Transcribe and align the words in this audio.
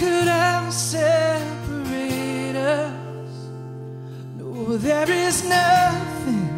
could 0.00 0.28
ever 0.28 0.72
separate 0.72 2.56
us. 2.56 3.48
No, 4.38 4.78
there 4.78 5.10
is 5.10 5.44
nothing 5.44 6.48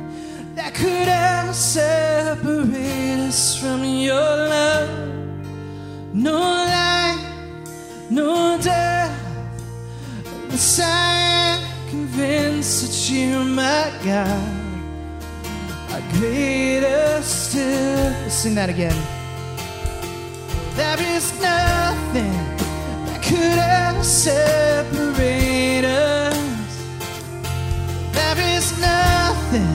that 0.55 0.73
could 0.73 1.09
ever 1.09 1.53
separate 1.53 3.18
us 3.29 3.59
from 3.61 3.82
your 3.82 4.36
love. 4.55 4.89
No 6.14 6.39
life, 6.39 7.27
no 8.11 8.59
death. 8.63 9.18
I 10.79 11.59
am 11.59 11.90
convinced 11.90 12.82
that 12.82 13.13
you're 13.13 13.45
my 13.45 13.90
God. 14.04 14.53
Our 15.90 16.03
greater 16.13 17.21
still. 17.22 18.13
Let's 18.22 18.35
sing 18.35 18.54
that 18.54 18.71
again. 18.71 18.96
There 20.77 21.00
is 21.17 21.40
nothing 21.40 22.61
could 23.32 23.59
ever 23.59 24.04
separate 24.04 25.86
us. 25.86 26.36
There 28.13 28.41
is 28.57 28.67
nothing 28.79 29.72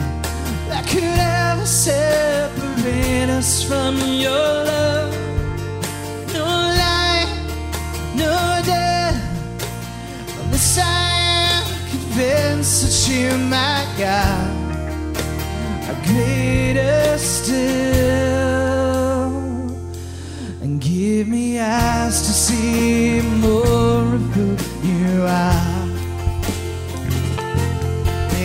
that 0.69 0.85
could 0.91 1.19
ever 1.43 1.65
separate 1.65 3.29
us 3.39 3.63
from 3.63 3.97
your 4.25 4.47
love. 4.71 5.11
No 6.37 6.45
life, 6.85 7.33
no 8.23 8.35
death. 8.63 9.19
Unless 10.43 10.77
I 10.77 11.09
am 11.55 11.63
convinced 11.89 12.77
that 12.83 12.97
you're 13.11 13.41
my 13.57 13.79
God, 13.97 14.49
our 15.89 15.97
greatest 16.05 16.96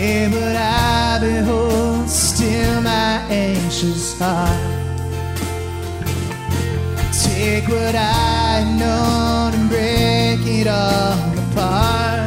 May 0.03 0.29
but 0.29 0.57
I 0.57 1.21
behold 1.21 2.11
still 2.11 2.83
my 2.83 3.25
anxious 3.31 4.19
heart. 4.19 4.61
Take 7.23 7.69
what 7.69 7.95
I 7.95 8.65
know 8.81 9.53
and 9.55 9.69
break 9.71 10.41
it 10.59 10.67
all 10.67 11.39
apart. 11.45 12.22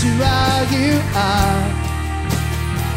To 0.00 0.08
all 0.34 0.64
you 0.78 0.94
are. 1.12 1.64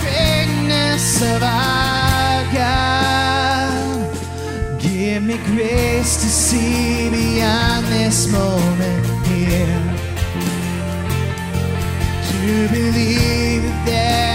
Greatness 0.01 1.21
of 1.33 1.41
our 1.41 2.43
God. 2.53 4.15
Give 4.79 5.23
me 5.23 5.37
grace 5.45 6.21
to 6.21 6.29
see 6.29 7.09
beyond 7.09 7.87
this 7.87 8.31
moment 8.31 9.05
here. 9.25 9.81
To 12.29 12.67
believe 12.69 13.63
that 13.87 14.30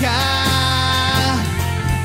God, 0.00 1.38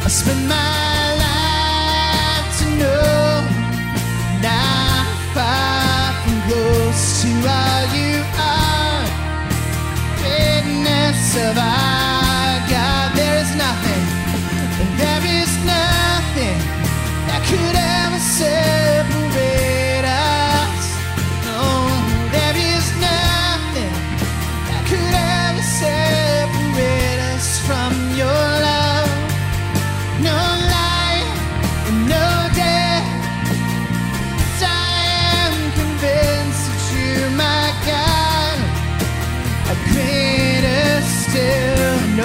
I 0.04 0.08
spend 0.10 0.50
my 0.50 1.04
life 1.26 2.48
to 2.60 2.66
know. 2.82 3.48
Far 5.36 6.14
from 6.24 6.42
close 6.48 7.22
to 7.22 7.30
all 7.48 7.84
you 7.96 8.14
are. 8.38 9.06
Of 11.44 12.01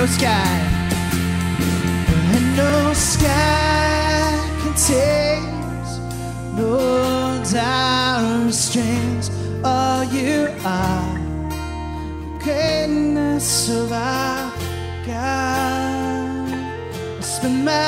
No 0.07 0.13
sky, 0.13 0.59
and 2.35 2.57
no 2.57 2.93
sky 2.93 4.39
contains, 4.63 5.99
no 6.55 7.43
doubt 7.53 8.47
restrains 8.47 9.31
all 9.65 10.05
you 10.05 10.47
are. 10.65 11.19
Greatness 12.39 13.69
of 13.69 13.91
our 13.91 14.53
God. 15.05 16.51
I 17.19 17.21
spend 17.21 17.65
my 17.65 17.86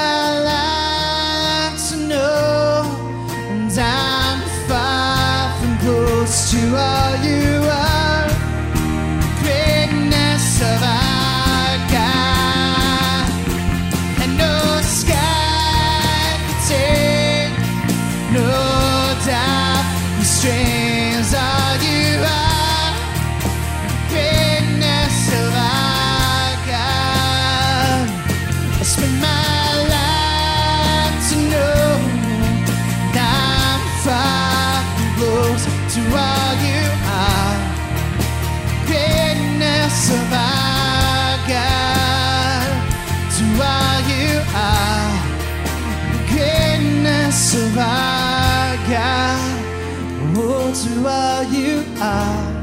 oh, 50.36 50.72
to 50.72 51.09
all 51.09 51.42
you 51.45 51.84
are. 52.01 52.59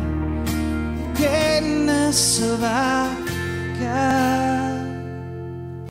Greatness 1.15 2.41
of 2.41 2.63
our 2.63 3.15
God. 3.79 4.74